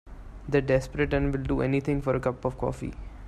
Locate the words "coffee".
2.57-2.95